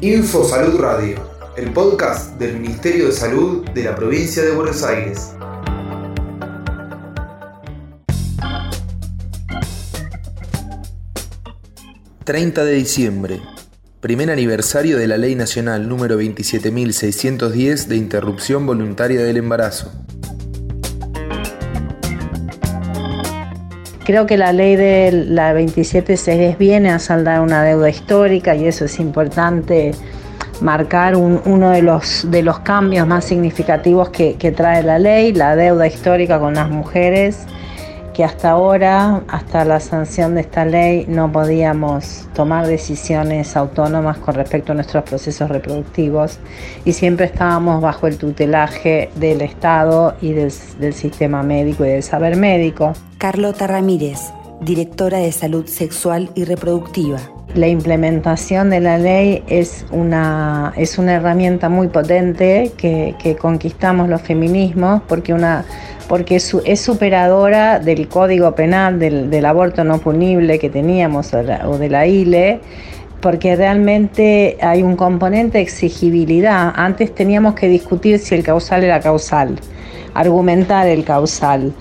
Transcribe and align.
Info 0.00 0.44
Salud 0.44 0.78
Radio, 0.78 1.16
el 1.56 1.72
podcast 1.72 2.38
del 2.38 2.60
Ministerio 2.60 3.06
de 3.06 3.12
Salud 3.12 3.68
de 3.70 3.84
la 3.84 3.96
provincia 3.96 4.42
de 4.42 4.52
Buenos 4.52 4.82
Aires. 4.82 5.34
...30 12.24 12.62
de 12.62 12.74
diciembre... 12.74 13.40
...primer 14.00 14.30
aniversario 14.30 14.98
de 14.98 15.08
la 15.08 15.16
Ley 15.16 15.34
Nacional 15.34 15.88
número 15.88 16.20
27.610... 16.20 17.86
...de 17.86 17.96
interrupción 17.96 18.66
voluntaria 18.66 19.22
del 19.22 19.38
embarazo... 19.38 19.90
Creo 24.08 24.24
que 24.24 24.38
la 24.38 24.54
ley 24.54 24.74
de 24.74 25.12
la 25.12 25.52
27.610 25.52 26.56
viene 26.56 26.88
a 26.88 26.98
saldar 26.98 27.42
una 27.42 27.62
deuda 27.62 27.90
histórica 27.90 28.56
y 28.56 28.64
eso 28.64 28.86
es 28.86 28.98
importante 29.00 29.90
marcar 30.62 31.14
uno 31.14 31.68
de 31.68 31.82
los, 31.82 32.26
de 32.30 32.42
los 32.42 32.60
cambios 32.60 33.06
más 33.06 33.26
significativos 33.26 34.08
que 34.08 34.54
trae 34.56 34.82
la 34.82 34.98
ley, 34.98 35.34
la 35.34 35.56
deuda 35.56 35.86
histórica 35.86 36.38
con 36.38 36.54
las 36.54 36.70
mujeres 36.70 37.46
que 38.18 38.24
hasta 38.24 38.50
ahora, 38.50 39.22
hasta 39.28 39.64
la 39.64 39.78
sanción 39.78 40.34
de 40.34 40.40
esta 40.40 40.64
ley, 40.64 41.04
no 41.06 41.30
podíamos 41.30 42.26
tomar 42.34 42.66
decisiones 42.66 43.56
autónomas 43.56 44.18
con 44.18 44.34
respecto 44.34 44.72
a 44.72 44.74
nuestros 44.74 45.04
procesos 45.04 45.48
reproductivos 45.48 46.40
y 46.84 46.94
siempre 46.94 47.26
estábamos 47.26 47.80
bajo 47.80 48.08
el 48.08 48.18
tutelaje 48.18 49.08
del 49.14 49.40
Estado 49.40 50.16
y 50.20 50.32
del, 50.32 50.52
del 50.80 50.94
sistema 50.94 51.44
médico 51.44 51.84
y 51.84 51.90
del 51.90 52.02
saber 52.02 52.36
médico. 52.36 52.92
Carlota 53.18 53.68
Ramírez, 53.68 54.18
directora 54.62 55.18
de 55.18 55.30
Salud 55.30 55.66
Sexual 55.68 56.28
y 56.34 56.42
Reproductiva. 56.42 57.20
La 57.54 57.68
implementación 57.68 58.68
de 58.70 58.80
la 58.80 58.98
ley 58.98 59.44
es 59.46 59.86
una, 59.92 60.72
es 60.76 60.98
una 60.98 61.14
herramienta 61.14 61.68
muy 61.68 61.86
potente 61.86 62.72
que, 62.76 63.14
que 63.20 63.36
conquistamos 63.36 64.08
los 64.08 64.20
feminismos 64.22 65.02
porque 65.06 65.32
una 65.32 65.64
porque 66.08 66.36
es 66.36 66.80
superadora 66.80 67.78
del 67.78 68.08
código 68.08 68.54
penal 68.54 68.98
del, 68.98 69.44
aborto 69.44 69.84
no 69.84 69.98
punible 69.98 70.58
que 70.58 70.70
teníamos 70.70 71.34
o, 71.34 71.78
de 71.78 71.88
la 71.90 72.06
ILE, 72.06 72.60
porque 73.20 73.54
realmente 73.56 74.56
hay 74.62 74.82
un 74.82 74.96
componente 74.96 75.58
de 75.58 75.64
exigibilidad. 75.64 76.72
Antes 76.74 77.14
teníamos 77.14 77.54
que 77.54 77.68
discutir 77.68 78.18
si 78.18 78.34
el 78.34 78.42
causal 78.42 78.84
era 78.84 79.00
causal, 79.00 79.60
argumentar 80.14 80.86
el 80.86 81.04
causal, 81.04 81.74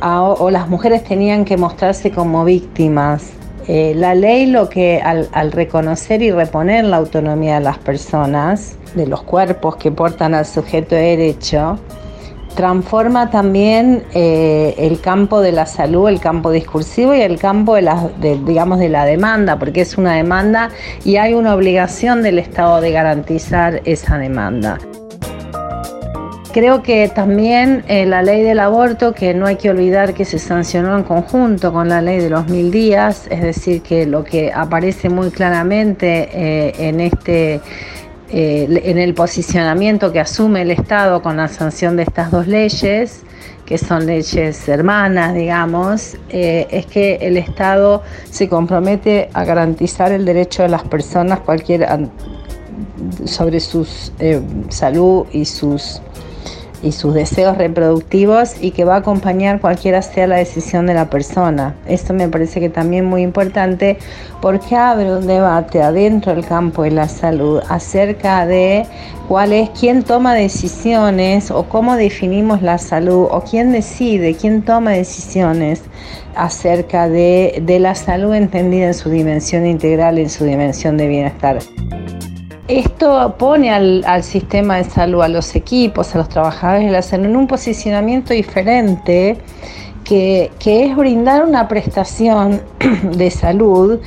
o, 0.00 0.50
las 0.50 0.68
mujeres 0.68 1.02
tenían 1.02 1.44
que 1.44 1.56
mostrarse 1.56 2.12
como 2.12 2.44
víctimas. 2.44 3.32
Eh, 3.68 3.94
la 3.96 4.14
ley 4.14 4.46
lo 4.46 4.68
que 4.68 5.00
al, 5.00 5.28
al 5.32 5.52
reconocer 5.52 6.20
y 6.22 6.32
reponer 6.32 6.84
la 6.84 6.96
autonomía 6.96 7.54
de 7.54 7.60
las 7.60 7.78
personas, 7.78 8.76
de 8.94 9.06
los 9.06 9.22
cuerpos 9.22 9.76
que 9.76 9.90
portan 9.92 10.34
al 10.34 10.46
sujeto 10.46 10.96
de 10.96 11.16
derecho, 11.16 11.78
transforma 12.54 13.30
también 13.30 14.04
eh, 14.14 14.74
el 14.78 15.00
campo 15.00 15.40
de 15.40 15.52
la 15.52 15.66
salud, 15.66 16.08
el 16.08 16.20
campo 16.20 16.50
discursivo 16.50 17.14
y 17.14 17.20
el 17.20 17.38
campo 17.38 17.74
de 17.74 17.82
la, 17.82 18.10
digamos, 18.20 18.78
de 18.78 18.88
la 18.88 19.04
demanda, 19.04 19.58
porque 19.58 19.82
es 19.82 19.98
una 19.98 20.14
demanda 20.14 20.70
y 21.04 21.16
hay 21.16 21.34
una 21.34 21.54
obligación 21.54 22.22
del 22.22 22.38
Estado 22.38 22.80
de 22.80 22.92
garantizar 22.92 23.80
esa 23.84 24.18
demanda. 24.18 24.78
Creo 26.52 26.82
que 26.82 27.08
también 27.08 27.82
eh, 27.88 28.04
la 28.04 28.22
ley 28.22 28.42
del 28.42 28.60
aborto, 28.60 29.14
que 29.14 29.32
no 29.32 29.46
hay 29.46 29.56
que 29.56 29.70
olvidar 29.70 30.12
que 30.12 30.26
se 30.26 30.38
sancionó 30.38 30.98
en 30.98 31.02
conjunto 31.02 31.72
con 31.72 31.88
la 31.88 32.02
ley 32.02 32.18
de 32.18 32.28
los 32.28 32.46
mil 32.48 32.70
días, 32.70 33.26
es 33.30 33.40
decir, 33.40 33.80
que 33.80 34.04
lo 34.04 34.22
que 34.22 34.52
aparece 34.52 35.08
muy 35.08 35.30
claramente 35.30 36.28
eh, 36.30 36.74
en 36.76 37.00
este 37.00 37.62
eh, 38.34 38.82
en 38.84 38.96
el 38.96 39.12
posicionamiento 39.12 40.10
que 40.10 40.18
asume 40.18 40.62
el 40.62 40.70
Estado 40.70 41.20
con 41.20 41.36
la 41.36 41.48
sanción 41.48 41.96
de 41.96 42.04
estas 42.04 42.30
dos 42.30 42.46
leyes, 42.46 43.22
que 43.66 43.76
son 43.76 44.06
leyes 44.06 44.66
hermanas, 44.68 45.34
digamos, 45.34 46.16
eh, 46.30 46.66
es 46.70 46.86
que 46.86 47.16
el 47.16 47.36
Estado 47.36 48.02
se 48.30 48.48
compromete 48.48 49.28
a 49.34 49.44
garantizar 49.44 50.12
el 50.12 50.24
derecho 50.24 50.62
de 50.62 50.70
las 50.70 50.82
personas 50.82 51.40
cualquier, 51.40 51.86
sobre 53.26 53.60
su 53.60 53.86
eh, 54.18 54.40
salud 54.70 55.26
y 55.32 55.44
sus 55.44 56.00
y 56.82 56.92
sus 56.92 57.14
deseos 57.14 57.56
reproductivos 57.56 58.54
y 58.60 58.72
que 58.72 58.84
va 58.84 58.96
a 58.96 58.98
acompañar 58.98 59.60
cualquiera 59.60 60.02
sea 60.02 60.26
la 60.26 60.36
decisión 60.36 60.86
de 60.86 60.94
la 60.94 61.08
persona. 61.08 61.74
Esto 61.86 62.12
me 62.12 62.28
parece 62.28 62.60
que 62.60 62.68
también 62.68 63.04
muy 63.04 63.22
importante 63.22 63.98
porque 64.40 64.76
abre 64.76 65.14
un 65.14 65.26
debate 65.26 65.80
adentro 65.82 66.34
del 66.34 66.44
campo 66.44 66.82
de 66.82 66.90
la 66.90 67.08
salud 67.08 67.62
acerca 67.68 68.46
de 68.46 68.84
cuál 69.28 69.52
es 69.52 69.70
quién 69.70 70.02
toma 70.02 70.34
decisiones 70.34 71.50
o 71.50 71.64
cómo 71.64 71.96
definimos 71.96 72.62
la 72.62 72.78
salud 72.78 73.28
o 73.30 73.42
quién 73.42 73.72
decide, 73.72 74.34
quién 74.34 74.62
toma 74.62 74.90
decisiones 74.92 75.82
acerca 76.34 77.08
de, 77.08 77.62
de 77.62 77.78
la 77.78 77.94
salud 77.94 78.34
entendida 78.34 78.88
en 78.88 78.94
su 78.94 79.10
dimensión 79.10 79.66
integral, 79.66 80.18
en 80.18 80.30
su 80.30 80.44
dimensión 80.44 80.96
de 80.96 81.06
bienestar. 81.06 81.58
Esto 82.72 83.34
pone 83.36 83.70
al, 83.70 84.22
sistema 84.22 84.78
de 84.78 84.84
salud, 84.84 85.20
a 85.20 85.28
los 85.28 85.54
equipos, 85.54 86.14
a 86.14 86.18
los 86.18 86.30
trabajadores 86.30 86.86
de 86.86 86.90
la 86.90 87.02
salud 87.02 87.26
en 87.26 87.36
un 87.36 87.46
posicionamiento 87.46 88.32
diferente 88.32 89.36
que, 90.04 90.50
que 90.58 90.86
es 90.86 90.96
brindar 90.96 91.44
una 91.44 91.68
prestación 91.68 92.62
de 93.02 93.30
salud 93.30 94.00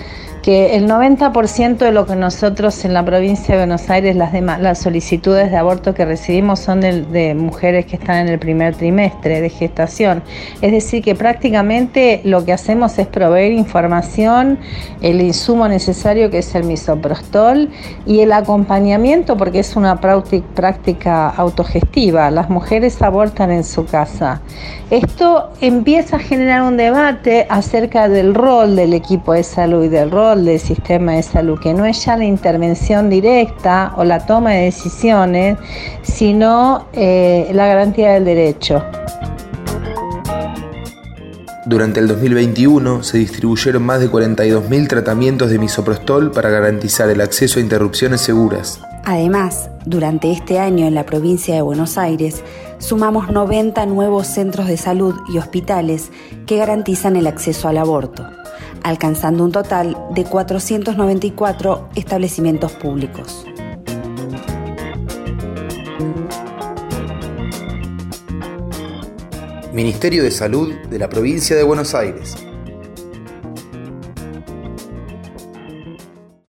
que 0.45 0.75
el 0.75 0.87
90% 0.87 1.77
de 1.77 1.91
lo 1.91 2.05
que 2.05 2.15
nosotros 2.15 2.85
en 2.85 2.93
la 2.93 3.03
provincia 3.03 3.55
de 3.55 3.61
Buenos 3.61 3.89
Aires, 3.89 4.15
las, 4.15 4.31
las 4.61 4.77
solicitudes 4.79 5.49
de 5.49 5.57
aborto 5.57 5.95
que 5.95 6.05
recibimos 6.05 6.59
son 6.59 6.81
de, 6.81 7.33
mujeres 7.35 7.87
que 7.87 7.95
están 7.95 8.17
en 8.17 8.27
el 8.27 8.37
primer 8.37 8.75
trimestre 8.75 9.41
de 9.41 9.49
gestación. 9.49 10.21
Es 10.61 10.71
decir, 10.71 11.03
que 11.03 11.15
prácticamente 11.15 12.21
lo 12.25 12.45
que 12.45 12.53
hacemos 12.53 12.99
es 12.99 13.07
proveer 13.07 13.53
información, 13.53 14.59
el 15.01 15.19
insumo 15.19 15.67
necesario 15.67 16.29
que 16.29 16.37
es 16.37 16.53
el 16.53 16.65
misoprostol 16.65 17.71
y 18.05 18.19
el 18.19 18.31
acompañamiento 18.31 19.37
porque 19.37 19.57
es 19.57 19.75
una 19.75 19.99
práctica 19.99 21.27
autogestiva. 21.29 22.29
Las 22.29 22.51
mujeres 22.51 23.01
abortan 23.01 23.49
en 23.49 23.63
su 23.63 23.87
casa. 23.87 24.41
Esto 24.91 25.49
empieza 25.59 26.17
a 26.17 26.19
generar 26.19 26.61
un 26.61 26.77
debate 26.77 27.47
acerca 27.49 28.07
del 28.07 28.35
rol 28.35 28.75
del 28.75 28.93
equipo 28.93 29.33
de 29.33 29.43
salud 29.43 29.83
y 29.85 29.89
del 29.89 30.11
rol 30.11 30.34
del 30.43 30.59
sistema 30.59 31.13
de 31.13 31.23
salud, 31.23 31.59
que 31.59 31.73
no 31.73 31.85
es 31.85 32.03
ya 32.03 32.17
la 32.17 32.25
intervención 32.25 33.09
directa 33.09 33.93
o 33.95 34.03
la 34.03 34.25
toma 34.25 34.51
de 34.51 34.63
decisiones, 34.65 35.57
sino 36.01 36.87
eh, 36.93 37.49
la 37.53 37.67
garantía 37.67 38.13
del 38.13 38.25
derecho. 38.25 38.83
Durante 41.67 41.99
el 41.99 42.07
2021 42.07 43.01
se 43.01 43.17
distribuyeron 43.17 43.81
más 43.81 43.99
de 43.99 44.11
42.000 44.11 44.87
tratamientos 44.87 45.49
de 45.49 45.57
misoprostol 45.57 46.29
para 46.31 46.49
garantizar 46.51 47.09
el 47.09 47.21
acceso 47.21 47.57
a 47.57 47.63
interrupciones 47.63 48.21
seguras. 48.21 48.81
Además, 49.03 49.69
durante 49.85 50.31
este 50.31 50.59
año 50.59 50.85
en 50.85 50.93
la 50.93 51.07
provincia 51.07 51.55
de 51.55 51.61
Buenos 51.61 51.97
Aires, 51.97 52.43
sumamos 52.77 53.31
90 53.31 53.83
nuevos 53.87 54.27
centros 54.27 54.67
de 54.67 54.77
salud 54.77 55.15
y 55.33 55.39
hospitales 55.39 56.11
que 56.45 56.57
garantizan 56.57 57.15
el 57.15 57.25
acceso 57.25 57.67
al 57.67 57.79
aborto 57.79 58.27
alcanzando 58.85 59.43
un 59.43 59.51
total 59.51 59.97
de 60.11 60.25
494 60.25 61.89
establecimientos 61.95 62.71
públicos. 62.73 63.43
Ministerio 69.73 70.23
de 70.23 70.29
Salud 70.29 70.71
de 70.87 70.99
la 70.99 71.09
Provincia 71.09 71.55
de 71.55 71.63
Buenos 71.63 71.95
Aires. 71.95 72.44